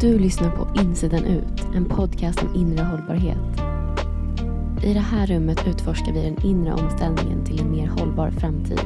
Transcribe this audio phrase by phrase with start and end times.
[0.00, 3.62] Du lyssnar på Insidan ut, en podcast om inre hållbarhet.
[4.84, 8.80] I det här rummet utforskar vi den inre omställningen till en mer hållbar framtid.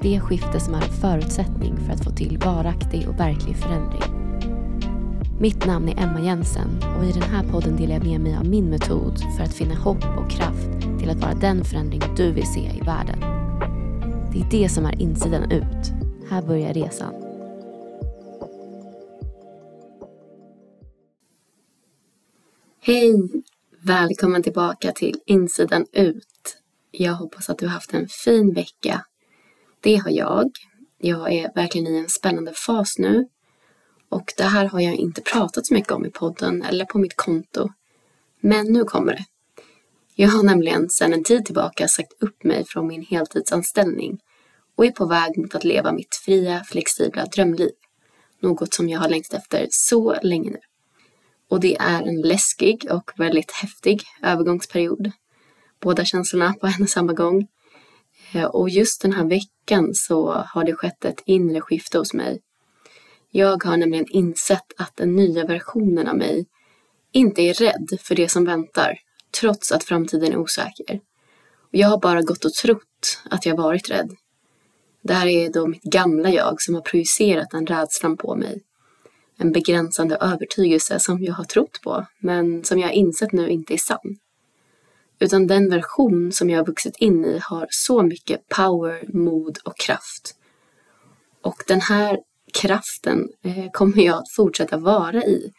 [0.00, 4.02] Det skifte som är en förutsättning för att få till varaktig och verklig förändring.
[5.40, 6.68] Mitt namn är Emma Jensen
[6.98, 9.74] och i den här podden delar jag med mig av min metod för att finna
[9.74, 10.68] hopp och kraft
[10.98, 13.20] till att vara den förändring du vill se i världen.
[14.32, 15.92] Det är det som är insidan ut.
[16.30, 17.21] Här börjar resan.
[22.84, 23.14] Hej!
[23.82, 26.56] Välkommen tillbaka till Insidan ut.
[26.90, 29.04] Jag hoppas att du har haft en fin vecka.
[29.80, 30.50] Det har jag.
[30.98, 33.28] Jag är verkligen i en spännande fas nu.
[34.08, 37.16] Och det här har jag inte pratat så mycket om i podden eller på mitt
[37.16, 37.68] konto.
[38.40, 39.24] Men nu kommer det.
[40.14, 44.18] Jag har nämligen sedan en tid tillbaka sagt upp mig från min heltidsanställning
[44.76, 47.72] och är på väg mot att leva mitt fria, flexibla drömliv.
[48.40, 50.58] Något som jag har längtat efter så länge nu.
[51.52, 55.10] Och det är en läskig och väldigt häftig övergångsperiod.
[55.80, 57.46] Båda känslorna på en och samma gång.
[58.34, 62.40] Eh, och just den här veckan så har det skett ett inre skifte hos mig.
[63.30, 66.46] Jag har nämligen insett att den nya versionen av mig
[67.12, 68.98] inte är rädd för det som väntar,
[69.40, 71.00] trots att framtiden är osäker.
[71.70, 74.10] Jag har bara gått och trott att jag varit rädd.
[75.02, 78.62] Det här är då mitt gamla jag som har projicerat den rädslan på mig
[79.42, 83.78] en begränsande övertygelse som jag har trott på, men som jag insett nu inte är
[83.78, 84.18] sann.
[85.18, 89.78] Utan den version som jag har vuxit in i har så mycket power, mod och
[89.78, 90.34] kraft.
[91.42, 92.18] Och den här
[92.52, 95.52] kraften eh, kommer jag att fortsätta vara i.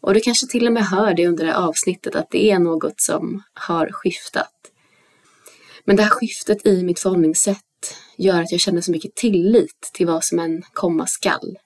[0.00, 2.58] Och du kanske till och med hör det under det här avsnittet att det är
[2.58, 4.54] något som har skiftat.
[5.84, 10.06] Men det här skiftet i mitt förhållningssätt gör att jag känner så mycket tillit till
[10.06, 11.58] vad som än komma skall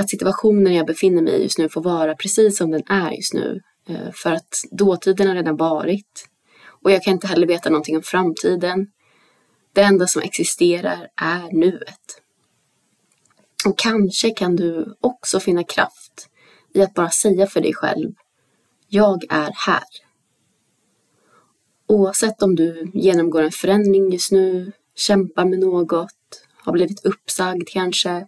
[0.00, 3.34] att situationen jag befinner mig i just nu får vara precis som den är just
[3.34, 3.60] nu.
[3.88, 6.28] Eh, för att dåtiden har redan varit.
[6.82, 8.86] Och jag kan inte heller veta någonting om framtiden.
[9.72, 12.22] Det enda som existerar är nuet.
[13.66, 16.28] Och kanske kan du också finna kraft
[16.74, 18.12] i att bara säga för dig själv,
[18.88, 19.82] jag är här.
[21.86, 26.12] Oavsett om du genomgår en förändring just nu, kämpar med något,
[26.64, 28.26] har blivit uppsagd kanske,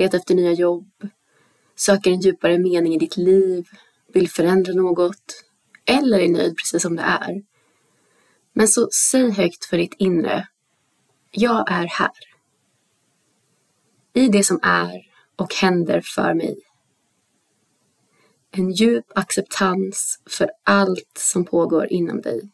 [0.00, 1.08] letar efter nya jobb,
[1.76, 3.68] söker en djupare mening i ditt liv,
[4.12, 5.44] vill förändra något
[5.84, 7.42] eller är nöjd precis som det är.
[8.52, 10.48] Men så säg högt för ditt inre,
[11.30, 12.10] jag är här.
[14.12, 15.06] I det som är
[15.36, 16.58] och händer för mig.
[18.50, 22.50] En djup acceptans för allt som pågår inom dig,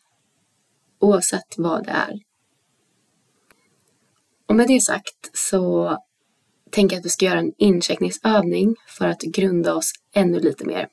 [0.99, 2.21] oavsett vad det är.
[4.47, 5.97] Och med det sagt så
[6.71, 10.89] tänker att vi ska göra en incheckningsövning för att grunda oss ännu lite mer.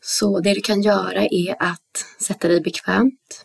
[0.00, 3.44] Så det du kan göra är att sätta dig bekvämt.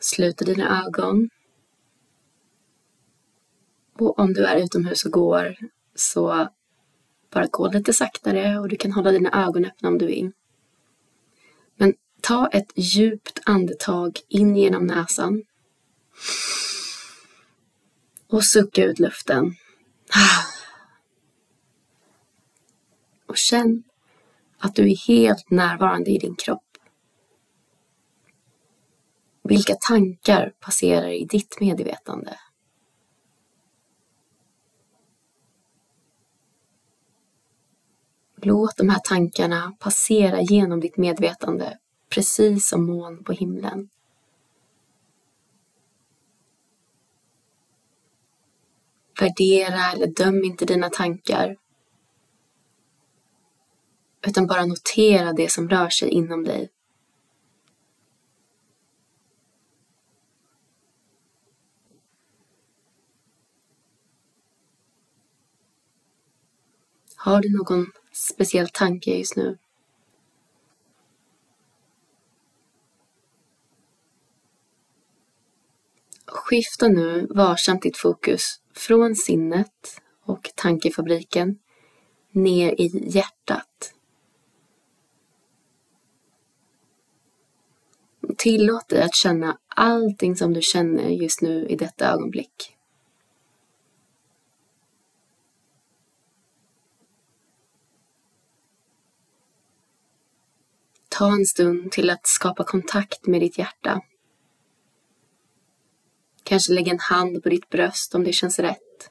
[0.00, 1.30] Sluta dina ögon.
[3.98, 5.56] Och om du är utomhus och går
[5.94, 6.48] så
[7.30, 10.32] bara gå lite saktare och du kan hålla dina ögon öppna om du vill.
[11.76, 15.42] Men ta ett djupt andetag in genom näsan
[18.34, 19.54] och sucka ut luften.
[23.26, 23.82] Och känn
[24.58, 26.78] att du är helt närvarande i din kropp.
[29.42, 32.38] Vilka tankar passerar i ditt medvetande?
[38.36, 41.78] Låt de här tankarna passera genom ditt medvetande
[42.08, 43.88] precis som moln på himlen.
[49.20, 51.56] Värdera eller döm inte dina tankar.
[54.26, 56.70] Utan bara notera det som rör sig inom dig.
[67.16, 69.58] Har du någon speciell tanke just nu?
[76.26, 81.58] Skifta nu varsamt ditt fokus från sinnet och tankefabriken
[82.30, 83.94] ner i hjärtat.
[88.36, 92.76] Tillåt dig att känna allting som du känner just nu i detta ögonblick.
[101.08, 104.00] Ta en stund till att skapa kontakt med ditt hjärta
[106.44, 109.10] Kanske lägga en hand på ditt bröst om det känns rätt.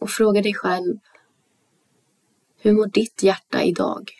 [0.00, 0.98] Och fråga dig själv,
[2.56, 4.10] hur mår ditt hjärta idag?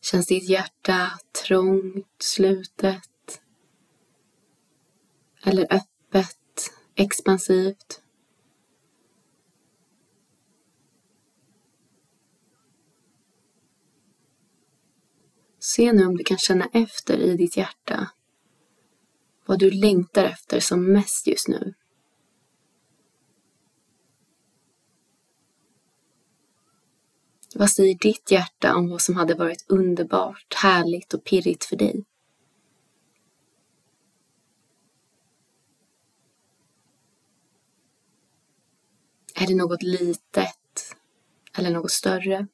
[0.00, 1.10] Känns ditt hjärta
[1.46, 3.40] trångt, slutet?
[5.44, 8.02] Eller öppet, expansivt?
[15.76, 18.10] Se nu om du kan känna efter i ditt hjärta
[19.46, 21.74] vad du längtar efter som mest just nu.
[27.54, 32.04] Vad säger ditt hjärta om vad som hade varit underbart, härligt och pirrigt för dig?
[39.34, 40.96] Är det något litet
[41.56, 42.46] eller något större?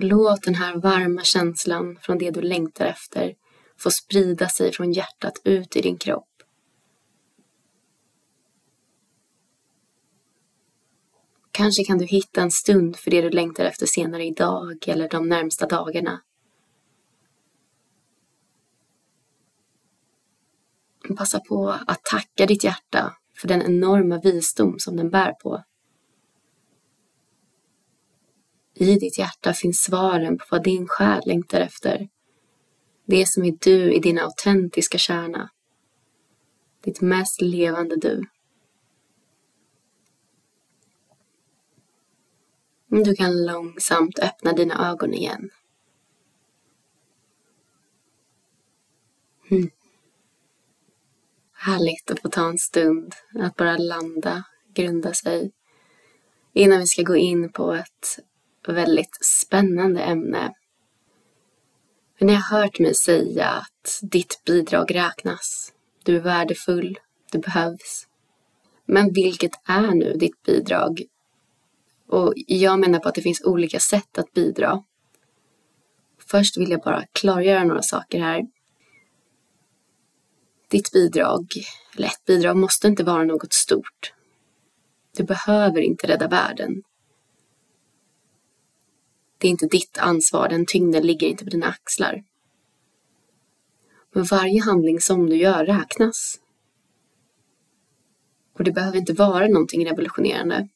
[0.00, 3.34] Låt den här varma känslan från det du längtar efter
[3.78, 6.28] få sprida sig från hjärtat ut i din kropp.
[11.50, 15.28] Kanske kan du hitta en stund för det du längtar efter senare idag eller de
[15.28, 16.22] närmsta dagarna.
[21.16, 25.64] Passa på att tacka ditt hjärta för den enorma visdom som den bär på.
[28.80, 32.08] I ditt hjärta finns svaren på vad din själ längtar efter.
[33.04, 35.50] Det som är du i din autentiska kärna.
[36.84, 38.24] Ditt mest levande du.
[42.86, 45.50] Du kan långsamt öppna dina ögon igen.
[49.50, 49.70] Mm.
[51.52, 54.44] Härligt att få ta en stund att bara landa,
[54.74, 55.52] grunda sig
[56.52, 58.18] innan vi ska gå in på ett
[58.72, 60.54] väldigt spännande ämne.
[62.18, 65.72] För ni har hört mig säga att ditt bidrag räknas.
[66.04, 66.98] Du är värdefull,
[67.32, 68.06] du behövs.
[68.86, 71.02] Men vilket är nu ditt bidrag?
[72.08, 74.82] Och jag menar på att det finns olika sätt att bidra.
[76.30, 78.42] Först vill jag bara klargöra några saker här.
[80.70, 81.46] Ditt bidrag,
[81.96, 84.12] eller ett bidrag, måste inte vara något stort.
[85.16, 86.82] Du behöver inte rädda världen.
[89.38, 92.24] Det är inte ditt ansvar, den tyngden ligger inte på dina axlar.
[94.12, 96.40] Men varje handling som du gör räknas.
[98.52, 100.68] Och det behöver inte vara någonting revolutionerande.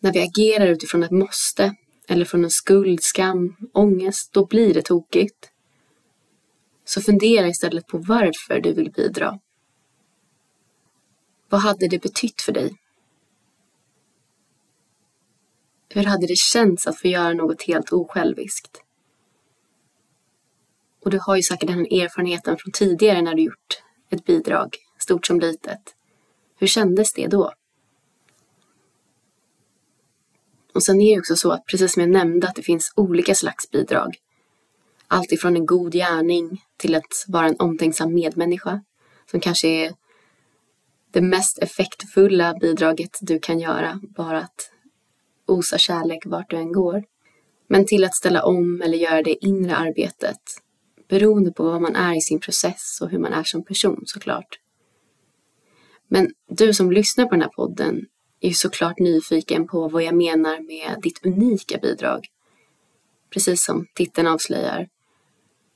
[0.00, 1.74] När vi agerar utifrån ett måste
[2.08, 5.50] eller från en skuld, skam, ångest, då blir det tokigt.
[6.84, 9.38] Så fundera istället på varför du vill bidra.
[11.48, 12.81] Vad hade det betytt för dig?
[15.94, 18.82] Hur hade det känts att få göra något helt osjälviskt?
[21.04, 25.26] Och du har ju säkert den erfarenheten från tidigare när du gjort ett bidrag, stort
[25.26, 25.94] som litet.
[26.58, 27.52] Hur kändes det då?
[30.74, 33.34] Och sen är det också så att, precis som jag nämnde, att det finns olika
[33.34, 34.16] slags bidrag.
[35.08, 38.82] Allt ifrån en god gärning till att vara en omtänksam medmänniska,
[39.30, 39.94] som kanske är
[41.10, 44.71] det mest effektfulla bidraget du kan göra, bara att
[45.46, 47.04] osa kärlek vart du än går.
[47.68, 50.40] Men till att ställa om eller göra det inre arbetet,
[51.08, 54.58] beroende på vad man är i sin process och hur man är som person såklart.
[56.08, 58.06] Men du som lyssnar på den här podden
[58.40, 62.26] är ju såklart nyfiken på vad jag menar med ditt unika bidrag.
[63.30, 64.88] Precis som titeln avslöjar.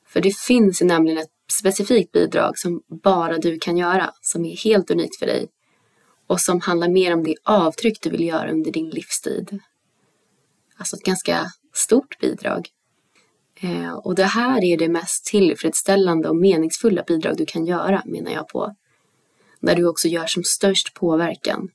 [0.07, 4.57] För det finns ju nämligen ett specifikt bidrag som bara du kan göra, som är
[4.57, 5.49] helt unikt för dig
[6.27, 9.59] och som handlar mer om det avtryck du vill göra under din livstid.
[10.77, 12.69] Alltså ett ganska stort bidrag.
[13.61, 18.31] Eh, och det här är det mest tillfredsställande och meningsfulla bidrag du kan göra, menar
[18.31, 18.75] jag på.
[19.61, 21.69] När du också gör som störst påverkan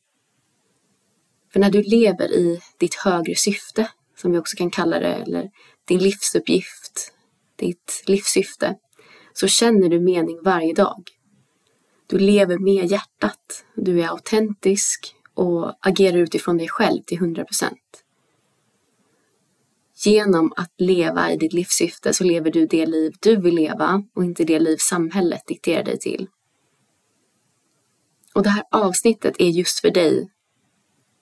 [1.54, 5.50] för när du lever i ditt högre syfte, som vi också kan kalla det, eller
[5.86, 7.14] din livsuppgift,
[7.56, 8.76] ditt livssyfte,
[9.34, 11.04] så känner du mening varje dag.
[12.12, 18.04] Du lever med hjärtat, du är autentisk och agerar utifrån dig själv till 100 procent.
[19.96, 24.24] Genom att leva i ditt livssyfte så lever du det liv du vill leva och
[24.24, 26.28] inte det liv samhället dikterar dig till.
[28.34, 30.30] Och det här avsnittet är just för dig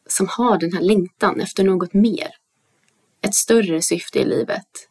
[0.08, 2.30] som har den här längtan efter något mer.
[3.22, 4.90] Ett större syfte i livet.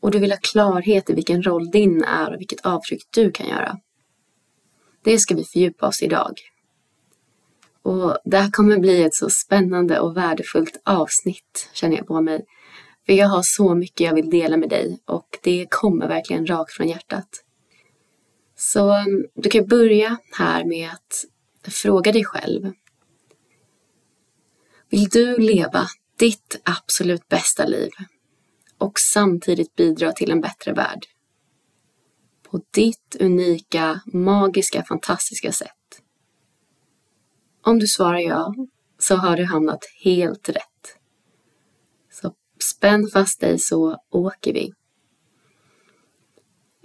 [0.00, 3.48] Och du vill ha klarhet i vilken roll din är och vilket avtryck du kan
[3.48, 3.78] göra.
[5.08, 6.40] Det ska vi fördjupa oss idag.
[7.82, 12.46] Och det här kommer bli ett så spännande och värdefullt avsnitt känner jag på mig.
[13.06, 16.72] För jag har så mycket jag vill dela med dig och det kommer verkligen rakt
[16.72, 17.28] från hjärtat.
[18.56, 21.24] Så um, du kan börja här med att
[21.72, 22.72] fråga dig själv.
[24.88, 25.86] Vill du leva
[26.16, 27.90] ditt absolut bästa liv
[28.78, 31.06] och samtidigt bidra till en bättre värld?
[32.50, 36.02] På ditt unika, magiska, fantastiska sätt.
[37.62, 38.54] Om du svarar ja
[38.98, 40.96] så har du hamnat helt rätt.
[42.12, 44.72] Så spänn fast dig så åker vi.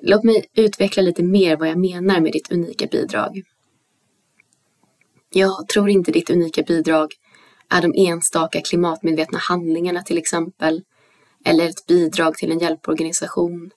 [0.01, 3.41] Låt mig utveckla lite mer vad jag menar med ditt unika bidrag.
[5.29, 7.13] Jag tror inte ditt unika bidrag
[7.69, 10.83] är de enstaka klimatmedvetna handlingarna till exempel,
[11.45, 13.71] eller ett bidrag till en hjälporganisation.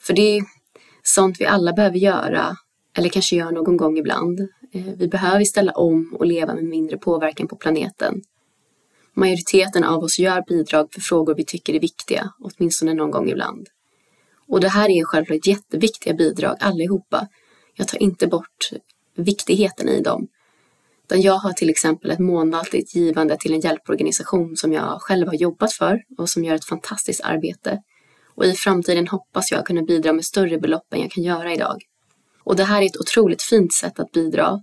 [0.00, 0.44] För det är
[1.08, 2.56] sånt vi alla behöver göra,
[2.96, 4.40] eller kanske gör någon gång ibland.
[4.72, 8.22] Eh, vi behöver ställa om och leva med mindre påverkan på planeten.
[9.14, 13.68] Majoriteten av oss gör bidrag för frågor vi tycker är viktiga, åtminstone någon gång ibland.
[14.48, 17.28] Och det här är självklart jätteviktiga bidrag allihopa.
[17.74, 18.70] Jag tar inte bort
[19.16, 20.28] viktigheten i dem.
[21.04, 25.34] Utan jag har till exempel ett månatligt givande till en hjälporganisation som jag själv har
[25.34, 27.82] jobbat för och som gör ett fantastiskt arbete.
[28.36, 31.76] Och i framtiden hoppas jag kunna bidra med större belopp än jag kan göra idag.
[32.44, 34.60] Och det här är ett otroligt fint sätt att bidra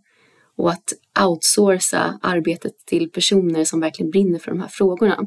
[0.58, 0.94] och att
[1.26, 5.20] outsourca arbetet till personer som verkligen brinner för de här frågorna.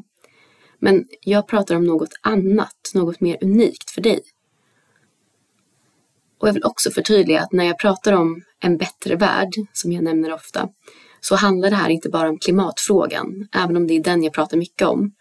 [0.79, 4.21] Men jag pratar om något annat, något mer unikt för dig.
[6.39, 10.03] Och jag vill också förtydliga att när jag pratar om en bättre värld, som jag
[10.03, 10.69] nämner ofta,
[11.19, 14.57] så handlar det här inte bara om klimatfrågan, även om det är den jag pratar
[14.57, 15.11] mycket om.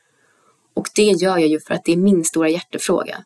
[0.76, 3.24] Och det gör jag ju för att det är min stora hjärtefråga.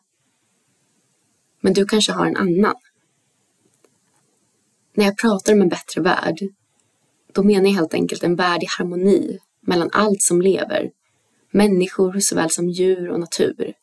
[1.61, 2.75] Men du kanske har en annan.
[4.93, 6.39] När jag pratar om en bättre värld,
[7.31, 10.91] då menar jag helt enkelt en värld i harmoni mellan allt som lever,
[11.51, 13.73] människor såväl som djur och natur.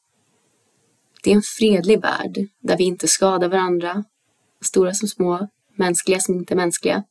[1.22, 4.04] Det är en fredlig värld där vi inte skadar varandra,
[4.60, 7.04] stora som små, mänskliga som inte mänskliga.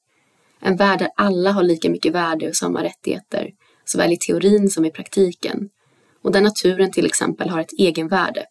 [0.59, 3.51] En värld där alla har lika mycket värde och samma rättigheter,
[3.85, 5.69] såväl i teorin som i praktiken.
[6.21, 8.45] Och där naturen till exempel har ett egenvärde.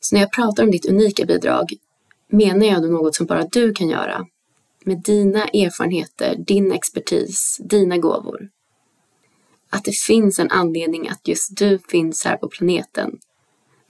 [0.00, 1.72] Så när jag pratar om ditt unika bidrag
[2.28, 4.26] menar jag då något som bara du kan göra.
[4.84, 8.48] Med dina erfarenheter, din expertis, dina gåvor.
[9.70, 13.18] Att det finns en anledning att just du finns här på planeten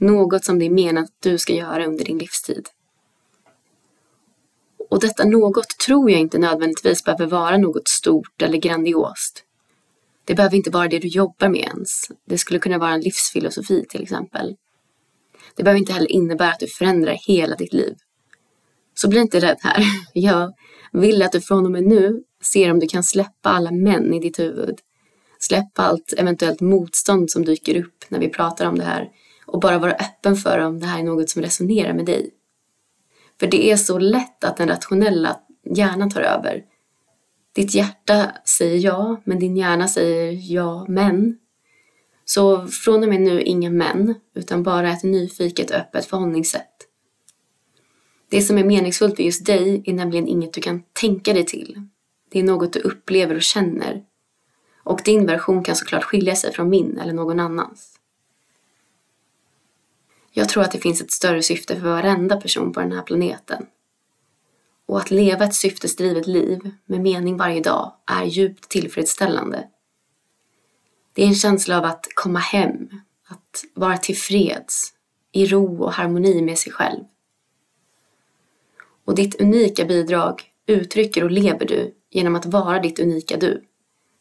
[0.05, 2.69] något som det är menat att du ska göra under din livstid.
[4.91, 9.44] Och detta något tror jag inte nödvändigtvis behöver vara något stort eller grandiost.
[10.25, 12.11] Det behöver inte vara det du jobbar med ens.
[12.27, 14.57] Det skulle kunna vara en livsfilosofi till exempel.
[15.57, 17.95] Det behöver inte heller innebära att du förändrar hela ditt liv.
[18.95, 19.85] Så bli inte rädd här.
[20.13, 20.53] Jag
[20.93, 24.21] vill att du från och med nu ser om du kan släppa alla män i
[24.21, 24.79] ditt huvud.
[25.39, 29.09] Släppa allt eventuellt motstånd som dyker upp när vi pratar om det här
[29.47, 32.31] och bara vara öppen för om det här är något som resonerar med dig.
[33.41, 35.37] För det är så lätt att den rationella
[35.77, 36.63] hjärnan tar över.
[37.55, 41.39] Ditt hjärta säger ja, men din hjärna säger ja, men.
[42.25, 46.71] Så från och med nu inga men, utan bara ett nyfiket och öppet förhållningssätt.
[48.29, 51.89] Det som är meningsfullt för just dig är nämligen inget du kan tänka dig till.
[52.31, 54.03] Det är något du upplever och känner.
[54.85, 57.99] Och din version kan såklart skilja sig från min eller någon annans.
[60.33, 63.67] Jag tror att det finns ett större syfte för varenda person på den här planeten.
[64.87, 69.69] Och att leva ett syftesdrivet liv med mening varje dag är djupt tillfredsställande.
[71.13, 72.89] Det är en känsla av att komma hem,
[73.29, 74.95] att vara tillfreds,
[75.33, 77.05] i ro och harmoni med sig själv.
[79.05, 83.65] Och ditt unika bidrag uttrycker och lever du genom att vara ditt unika du.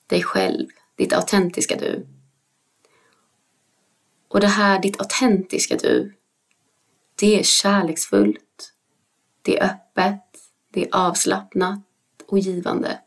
[0.08, 2.08] Dig själv, ditt autentiska du.
[4.28, 6.14] Och det här, ditt autentiska du,
[7.16, 8.74] det är kärleksfullt,
[9.42, 10.33] det är öppet,
[10.74, 11.80] det är avslappnat
[12.28, 13.00] och givande.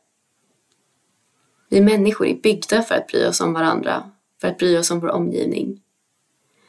[1.69, 5.01] Vi människor är byggda för att bry oss om varandra, för att bry oss om
[5.01, 5.83] vår omgivning.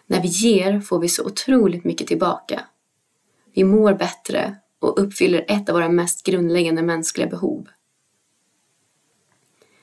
[0.05, 2.65] När vi ger får vi så otroligt mycket tillbaka.
[3.53, 7.67] Vi mår bättre och uppfyller ett av våra mest grundläggande mänskliga behov.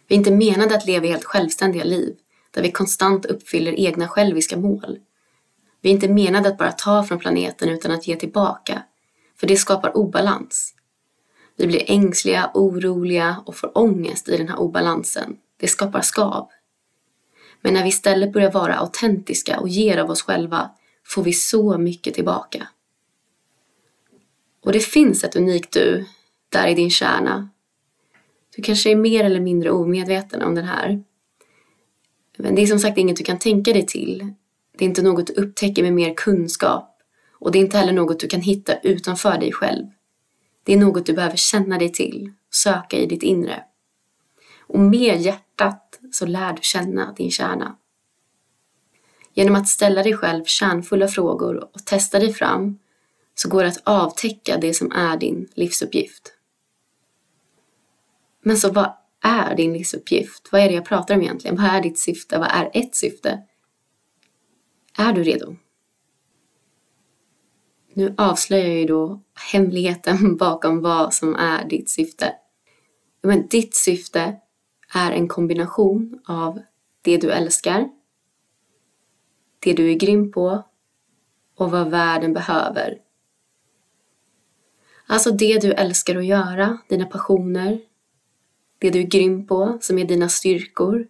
[0.08, 2.16] Vi är inte menade att leva helt självständiga liv
[2.50, 4.98] där vi konstant uppfyller egna själviska mål.
[5.80, 8.82] Vi är inte menade att bara ta från planeten utan att ge tillbaka,
[9.36, 10.73] för det skapar obalans.
[11.56, 15.36] Vi blir ängsliga, oroliga och får ångest i den här obalansen.
[15.56, 16.48] Det skapar skav.
[17.60, 20.70] Men när vi istället börjar vara autentiska och ger av oss själva
[21.06, 22.68] får vi så mycket tillbaka.
[24.64, 26.06] Och det finns ett unikt du
[26.48, 27.48] där i din kärna.
[28.56, 31.04] Du kanske är mer eller mindre omedveten om den här.
[32.38, 34.32] Men det är som sagt inget du kan tänka dig till.
[34.78, 36.98] Det är inte något du upptäcker med mer kunskap.
[37.32, 39.86] Och det är inte heller något du kan hitta utanför dig själv.
[40.64, 43.64] Det är något du behöver känna dig till, söka i ditt inre.
[44.60, 47.76] Och med hjärtat så lär du känna din kärna.
[49.34, 52.78] Genom att ställa dig själv kärnfulla frågor och testa dig fram
[53.34, 56.32] så går det att avtäcka det som är din livsuppgift.
[58.42, 58.92] Men så vad
[59.22, 60.48] är din livsuppgift?
[60.52, 61.56] Vad är det jag pratar om egentligen?
[61.56, 62.38] Vad är ditt syfte?
[62.38, 63.42] Vad är ett syfte?
[64.98, 65.56] Är du redo?
[67.96, 69.20] Nu avslöjar jag ju då
[69.52, 72.32] hemligheten bakom vad som är ditt syfte.
[73.22, 74.36] Men ditt syfte
[74.94, 76.62] är en kombination av
[77.02, 77.88] det du älskar,
[79.58, 80.62] det du är grym på
[81.56, 82.98] och vad världen behöver.
[85.06, 87.80] Alltså det du älskar att göra, dina passioner,
[88.78, 91.06] det du är grym på som är dina styrkor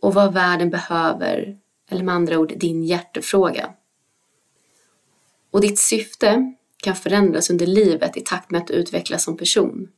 [0.00, 1.58] och vad världen behöver,
[1.90, 3.74] eller med andra ord din hjärtefråga.
[5.54, 9.88] Och ditt syfte kan förändras under livet i takt med att du utvecklas som person.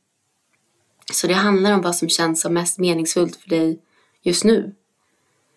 [1.13, 3.81] Så det handlar om vad som känns som mest meningsfullt för dig
[4.21, 4.75] just nu.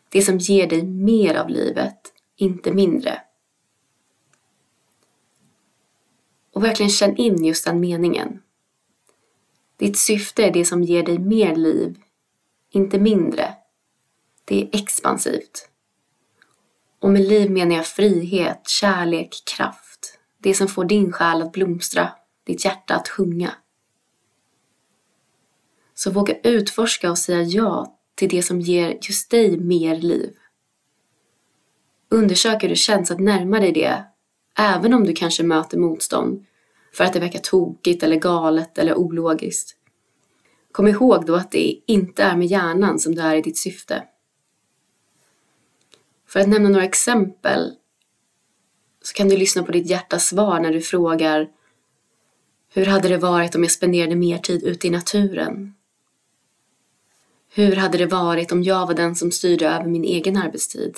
[0.08, 3.22] Det som ger dig mer av livet, inte mindre.
[6.52, 8.42] Och verkligen känn in just den meningen.
[9.76, 11.96] Ditt syfte är det som ger dig mer liv,
[12.70, 13.54] inte mindre.
[14.44, 15.68] Det är expansivt.
[16.98, 19.89] Och med liv menar jag frihet, kärlek, kraft.
[20.42, 22.12] Det som får din själ att blomstra,
[22.44, 23.54] ditt hjärta att sjunga.
[25.94, 30.36] Så våga utforska och säga ja till det som ger just dig mer liv.
[32.08, 34.04] Undersök hur det känns att närma dig det,
[34.58, 36.46] även om du kanske möter motstånd
[36.92, 39.76] för att det verkar tokigt eller galet eller ologiskt.
[40.72, 44.04] Kom ihåg då att det inte är med hjärnan som du är i ditt syfte.
[46.28, 47.76] För att nämna några exempel
[49.02, 51.48] så kan du lyssna på ditt hjärtas svar när du frågar
[52.72, 55.74] Hur hade det varit om jag spenderade mer tid ute i naturen?
[57.52, 60.96] Hur hade det varit om jag var den som styrde över min egen arbetstid?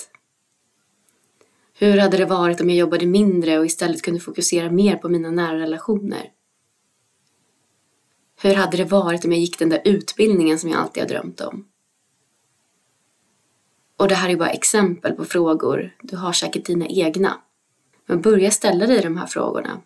[1.73, 5.31] Hur hade det varit om jag jobbade mindre och istället kunde fokusera mer på mina
[5.31, 6.31] nära relationer?
[8.41, 11.41] Hur hade det varit om jag gick den där utbildningen som jag alltid har drömt
[11.41, 11.67] om?
[13.97, 17.41] Och det här är bara exempel på frågor, du har säkert dina egna.
[18.05, 19.81] Men börja ställa dig de här frågorna.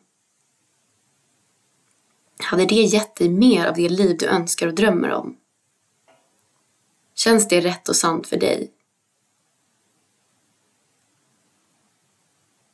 [2.40, 5.38] Hade det gett dig mer av det liv du önskar och drömmer om?
[7.16, 8.72] Känns det rätt och sant för dig?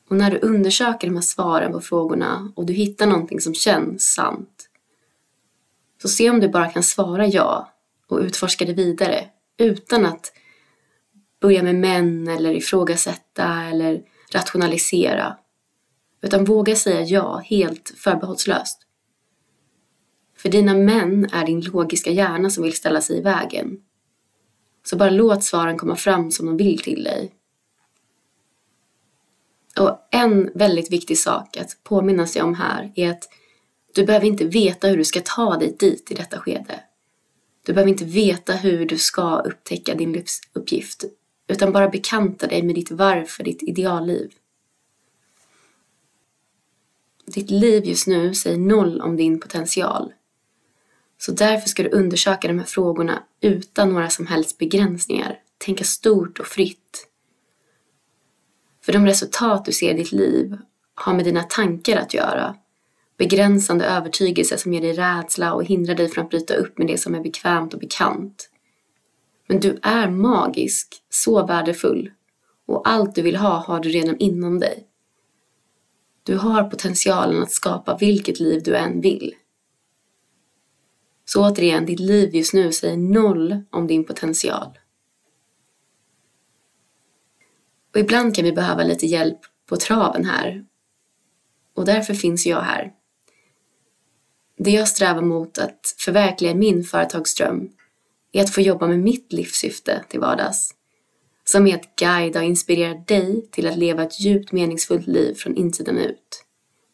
[0.10, 4.14] Och när du undersöker de här svaren på frågorna och du hittar någonting som känns
[4.14, 4.70] sant,
[6.02, 7.74] så se om du bara kan svara ja
[8.08, 10.34] och utforska det vidare utan att
[11.40, 14.04] börja med män eller ifrågasätta eller
[14.36, 15.38] rationalisera.
[16.22, 18.80] Utan våga säga ja helt förbehållslöst.
[20.38, 23.78] För dina män är din logiska hjärna som vill ställa sig i vägen.
[24.84, 27.34] Så bara låt svaren komma fram som de vill till dig.
[29.80, 33.30] Och en väldigt viktig sak att påminna sig om här är att
[33.94, 36.84] du behöver inte veta hur du ska ta dig dit i detta skede.
[37.66, 41.04] Du behöver inte veta hur du ska upptäcka din livsuppgift,
[41.48, 44.32] utan bara bekanta dig med ditt varför, ditt idealliv.
[47.26, 50.14] Ditt liv just nu säger noll om din potential.
[51.18, 55.40] Så därför ska du undersöka de här frågorna utan några som helst begränsningar.
[55.58, 57.08] Tänka stort och fritt.
[58.86, 60.58] För de resultat du ser i ditt liv
[60.96, 62.56] har med dina tankar att göra.
[63.18, 66.98] Begränsande övertygelse som ger dig rädsla och hindrar dig från att bryta upp med det
[66.98, 68.50] som är bekvämt och bekant.
[69.54, 72.12] Men du är magisk, så värdefull
[72.66, 74.88] och allt du vill ha har du redan inom dig.
[76.24, 79.36] Du har potentialen att skapa vilket liv du än vill.
[81.26, 84.80] Så återigen, ditt liv just nu säger noll om din potential.
[87.94, 89.40] Och ibland kan vi behöva lite hjälp
[89.70, 90.66] på traven här.
[91.76, 92.94] Och därför finns jag här.
[94.58, 97.70] Det jag strävar mot att förverkliga min företagsdröm
[98.34, 100.74] är att få jobba med mitt livssyfte till vardags.
[101.46, 105.56] Som är att guida och inspirera dig till att leva ett djupt meningsfullt liv från
[105.56, 106.46] insidan ut.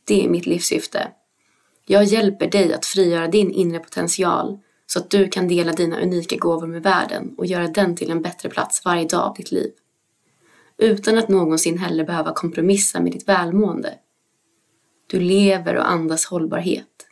[0.06, 1.12] Det är mitt livssyfte.
[1.86, 6.38] Jag hjälper dig att frigöra din inre potential så att du kan dela dina unika
[6.38, 9.71] gåvor med världen och göra den till en bättre plats varje dag av ditt liv.
[10.78, 13.93] Utan att någonsin heller behöva kompromissa med ditt välmående.
[15.08, 17.08] Du lever och andas hållbarhet.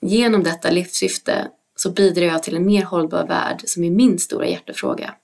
[0.00, 4.48] Genom detta livssyfte så bidrar jag till en mer hållbar värld som är min stora
[4.48, 5.14] hjärtefråga.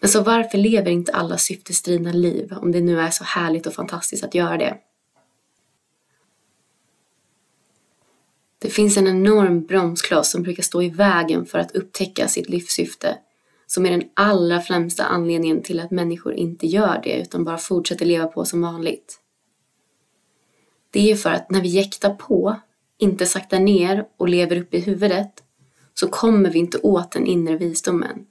[0.00, 3.74] Men så varför lever inte alla syftesdrivna liv om det nu är så härligt och
[3.74, 4.78] fantastiskt att göra det?
[8.58, 13.18] Det finns en enorm bromskloss som brukar stå i vägen för att upptäcka sitt livssyfte
[13.66, 18.06] som är den allra främsta anledningen till att människor inte gör det utan bara fortsätter
[18.06, 19.20] leva på som vanligt.
[20.90, 22.56] Det är ju för att när vi jäktar på,
[22.98, 25.42] inte saktar ner och lever upp i huvudet
[25.94, 28.26] så kommer vi inte åt den inre visdomen.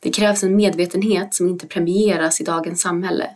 [0.00, 3.30] Det krävs en medvetenhet som inte premieras i dagens samhälle.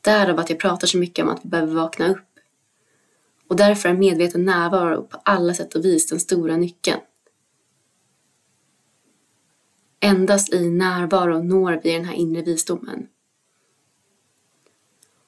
[0.00, 2.24] Därav att jag pratar så mycket om att vi behöver vakna upp.
[3.48, 7.00] Och därför är medveten närvaro på alla sätt och vis den stora nyckeln.
[10.00, 13.06] Endast i närvaro når vi den här inre visdomen.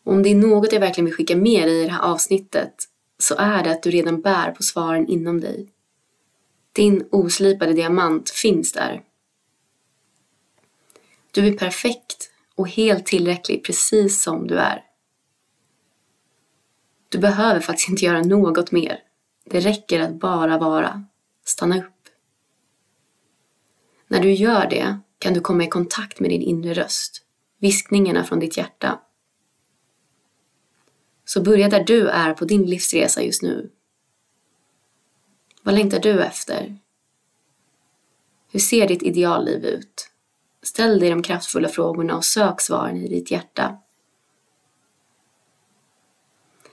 [0.05, 2.90] Och om det är något jag verkligen vill skicka med dig i det här avsnittet
[3.23, 5.69] så är det att du redan bär på svaren inom dig.
[6.73, 9.03] Din oslipade diamant finns där.
[11.31, 14.85] Du är perfekt och helt tillräcklig precis som du är.
[17.09, 18.99] Du behöver faktiskt inte göra något mer.
[19.45, 21.05] Det räcker att bara vara.
[21.45, 22.09] Stanna upp.
[24.09, 27.23] När du gör det kan du komma i kontakt med din inre röst,
[27.59, 29.01] viskningarna från ditt hjärta.
[31.33, 33.71] Så börja där du är på din livsresa just nu.
[35.63, 36.79] Vad längtar du efter?
[38.53, 40.11] Hur ser ditt idealliv ut?
[40.63, 43.79] Ställ dig de kraftfulla frågorna och sök svaren i ditt hjärta.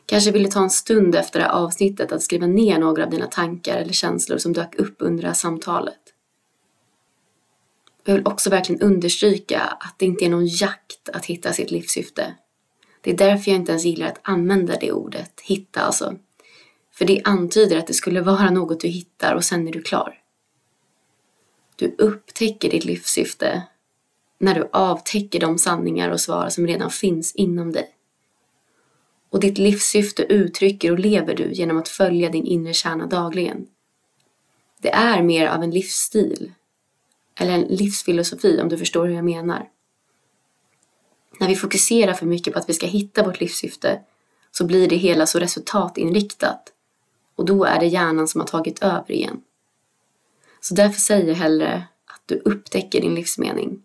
[0.06, 3.10] Kanske vill du ta en stund efter det här avsnittet att skriva ner några av
[3.10, 6.14] dina tankar eller känslor som dök upp under det här samtalet.
[8.04, 12.36] Jag vill också verkligen understryka att det inte är någon jakt att hitta sitt livssyfte.
[13.02, 16.16] Det är därför jag inte ens gillar att använda det ordet, hitta alltså.
[16.92, 20.22] För det antyder att det skulle vara något du hittar och sen är du klar.
[21.76, 23.64] Du upptäcker ditt livssyfte
[24.40, 27.90] när du avtäcker de sanningar och svar som redan finns inom dig.
[29.30, 33.68] Och ditt livssyfte uttrycker och lever du genom att följa din inre kärna dagligen.
[34.82, 36.52] Det är mer av en livsstil
[37.36, 39.70] eller en livsfilosofi om du förstår hur jag menar.
[41.40, 44.02] När vi fokuserar för mycket på att vi ska hitta vårt livssyfte
[44.52, 46.74] så blir det hela så resultatinriktat
[47.36, 49.42] och då är det hjärnan som har tagit över igen.
[50.62, 53.82] Så därför säger jag hellre att du upptäcker din livsmening.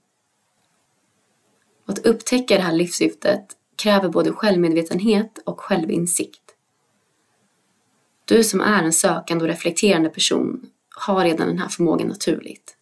[1.87, 6.43] Och att upptäcka det här livssyftet kräver både självmedvetenhet och självinsikt.
[8.25, 12.77] Du som är en sökande och reflekterande person har redan den här förmågan naturligt.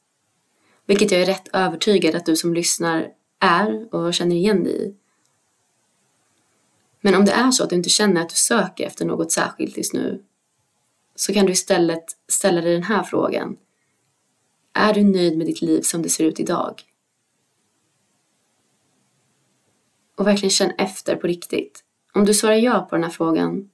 [0.87, 3.09] Vilket jag är rätt övertygad att du som lyssnar
[3.41, 4.95] är och känner igen dig i.
[7.01, 9.77] Men om det är så att du inte känner att du söker efter något särskilt
[9.77, 10.25] just nu
[11.15, 13.57] så kan du istället ställa dig den här frågan.
[14.73, 16.83] Är du nöjd med ditt liv som det ser ut idag?
[20.17, 21.85] Och verkligen känn efter på riktigt.
[22.13, 23.71] Om du svarar ja på den här frågan,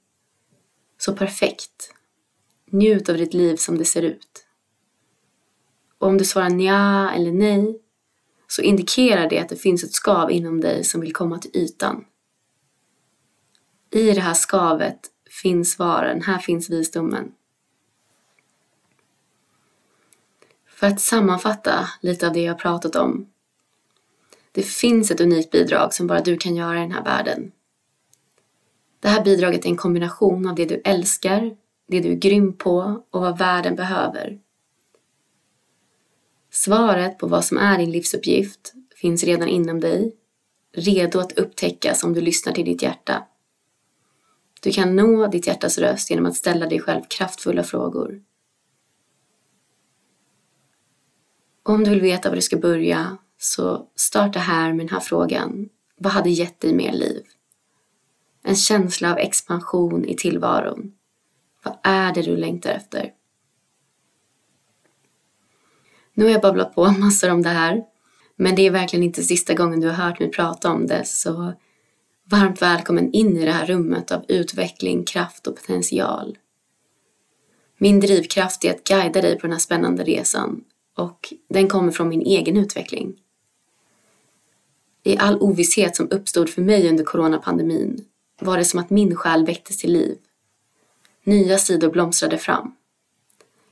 [0.97, 1.93] så perfekt.
[2.65, 4.45] Njut av ditt liv som det ser ut.
[5.97, 7.81] Och om du svarar nja eller nej
[8.47, 12.05] så indikerar det att det finns ett skav inom dig som vill komma till ytan.
[13.91, 14.99] I det här skavet
[15.41, 17.31] finns svaren, här finns visdomen.
[20.67, 23.29] För att sammanfatta lite av det jag pratat om.
[24.51, 27.51] Det finns ett unikt bidrag som bara du kan göra i den här världen.
[28.99, 31.57] Det här bidraget är en kombination av det du älskar,
[31.87, 34.39] det du är grym på och vad världen behöver.
[36.57, 40.15] Svaret på vad som är din livsuppgift finns redan inom dig,
[40.73, 43.27] redo att upptäckas om du lyssnar till ditt hjärta.
[44.61, 48.21] Du kan nå ditt hjärtas röst genom att ställa dig själv kraftfulla frågor.
[51.63, 55.69] Om du vill veta var du ska börja så starta här med den här frågan.
[55.97, 57.23] Vad hade gett dig mer liv?
[58.43, 60.93] En känsla av expansion i tillvaron.
[61.63, 63.13] Vad är det du längtar efter?
[66.17, 67.83] Nu har jag babblat på massor om det här,
[68.35, 71.53] men det är verkligen inte sista gången du har hört mig prata om det, så
[72.23, 76.37] varmt välkommen in i det här rummet av utveckling, kraft och potential.
[77.77, 80.63] Min drivkraft är att guida dig på den här spännande resan
[80.95, 83.15] och den kommer från min egen utveckling.
[85.03, 88.05] I all ovisshet som uppstod för mig under coronapandemin
[88.39, 90.17] var det som att min själ väcktes till liv.
[91.23, 92.75] Nya sidor blomstrade fram.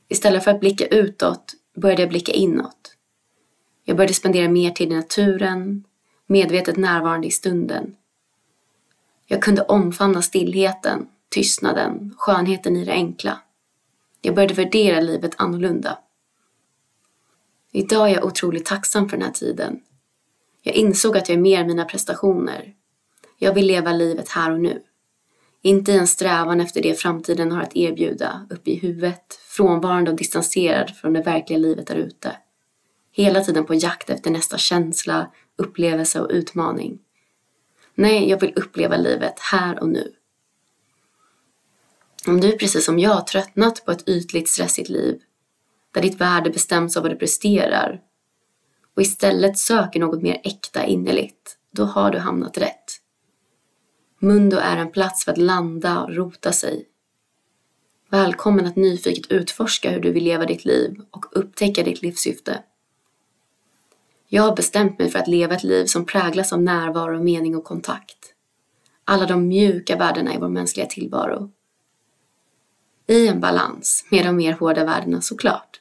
[0.08, 2.96] Istället för att blicka utåt började jag blicka inåt.
[3.84, 5.84] Jag började spendera mer tid i naturen,
[6.26, 7.96] medvetet närvarande i stunden.
[9.26, 13.40] Jag kunde omfamna stillheten, tystnaden, skönheten i det enkla.
[14.20, 15.98] Jag började värdera livet annorlunda.
[17.72, 19.80] Idag är jag otroligt tacksam för den här tiden.
[20.62, 22.74] Jag insåg att jag är mer än mina prestationer.
[23.38, 24.82] Jag vill leva livet här och nu.
[25.62, 30.16] Inte i en strävan efter det framtiden har att erbjuda, uppe i huvudet, frånvarande och
[30.16, 32.36] distanserad från det verkliga livet där ute.
[33.12, 36.98] Hela tiden på jakt efter nästa känsla, upplevelse och utmaning.
[37.94, 40.12] Nej, jag vill uppleva livet här och nu.
[42.26, 45.20] Om du precis som jag tröttnat på ett ytligt stressigt liv,
[45.90, 48.00] där ditt värde bestäms av vad du presterar
[48.96, 53.00] och istället söker något mer äkta innerligt, då har du hamnat rätt.
[54.18, 56.88] Mundo är en plats för att landa och rota sig.
[58.08, 62.62] Välkommen att nyfiket utforska hur du vill leva ditt liv och upptäcka ditt livssyfte.
[64.28, 67.64] Jag har bestämt mig för att leva ett liv som präglas av närvaro, mening och
[67.64, 68.34] kontakt.
[69.04, 71.50] Alla de mjuka värdena i vår mänskliga tillvaro.
[73.06, 75.80] I en balans med de mer hårda värdena såklart.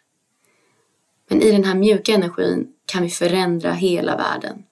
[1.27, 4.63] Men i den här mjuka energin kan vi förändra hela världen.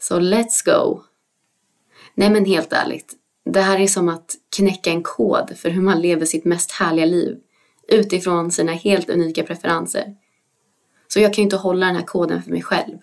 [0.00, 1.02] Så let's go!
[2.14, 6.00] Nej men helt ärligt, det här är som att knäcka en kod för hur man
[6.00, 7.36] lever sitt mest härliga liv
[7.88, 10.16] utifrån sina helt unika preferenser.
[11.08, 12.98] Så jag kan ju inte hålla den här koden för mig själv.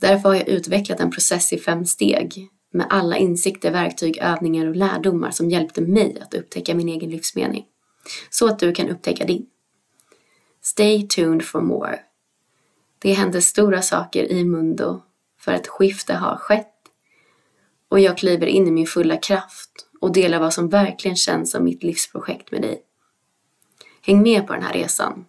[0.00, 4.76] Därför har jag utvecklat en process i fem steg med alla insikter, verktyg, övningar och
[4.76, 7.64] lärdomar som hjälpte mig att upptäcka min egen livsmening.
[8.30, 9.46] Så att du kan upptäcka din.
[10.62, 12.00] Stay tuned for more.
[12.98, 15.02] Det händer stora saker i Mundo
[15.40, 16.73] för ett skifte har skett
[17.94, 21.64] och jag kliver in i min fulla kraft och delar vad som verkligen känns som
[21.64, 22.82] mitt livsprojekt med dig.
[24.02, 25.24] Häng med på den här resan.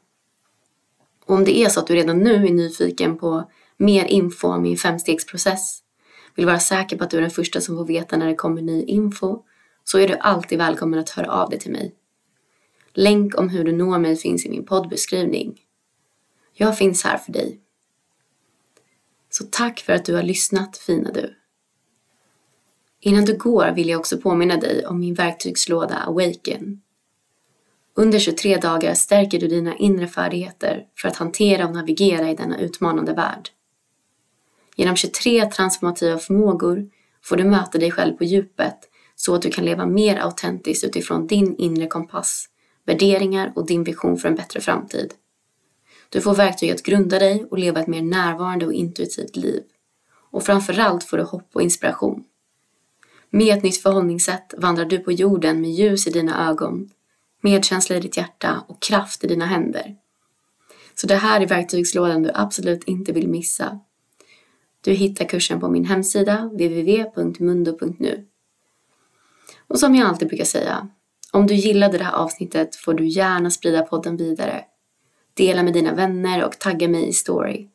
[1.26, 4.62] Och om det är så att du redan nu är nyfiken på mer info om
[4.62, 5.80] min femstegsprocess,
[6.36, 8.62] vill vara säker på att du är den första som får veta när det kommer
[8.62, 9.44] ny info,
[9.84, 11.96] så är du alltid välkommen att höra av dig till mig.
[12.94, 15.62] Länk om hur du når mig finns i min poddbeskrivning.
[16.54, 17.60] Jag finns här för dig.
[19.30, 21.36] Så tack för att du har lyssnat, fina du.
[23.06, 26.82] Innan du går vill jag också påminna dig om min verktygslåda Awaken.
[27.96, 32.60] Under 23 dagar stärker du dina inre färdigheter för att hantera och navigera i denna
[32.60, 33.50] utmanande värld.
[34.76, 36.90] Genom 23 transformativa förmågor
[37.24, 38.78] får du möta dig själv på djupet
[39.16, 42.46] så att du kan leva mer autentiskt utifrån din inre kompass,
[42.86, 45.14] värderingar och din vision för en bättre framtid.
[46.10, 49.64] Du får verktyg att grunda dig och leva ett mer närvarande och intuitivt liv.
[50.32, 52.26] Och framförallt får du hopp och inspiration.
[53.36, 56.90] Med ett nytt förhållningssätt vandrar du på jorden med ljus i dina ögon,
[57.42, 59.96] medkänsla i ditt hjärta och kraft i dina händer.
[60.96, 63.80] Så det här är verktygslådan du absolut inte vill missa.
[64.82, 68.26] Du hittar kursen på min hemsida www.mundo.nu.
[69.68, 70.90] Och som jag alltid brukar säga,
[71.32, 74.66] om du gillade det här avsnittet får du gärna sprida podden vidare.
[75.34, 77.68] Dela med dina vänner och tagga mig i story.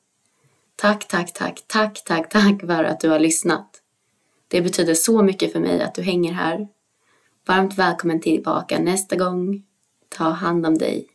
[0.76, 3.79] Tack, tack, tack, tack, tack, tack för att du har lyssnat.
[4.50, 6.68] Det betyder så mycket för mig att du hänger här.
[7.46, 9.62] Varmt välkommen tillbaka nästa gång.
[10.08, 11.09] Ta hand om dig.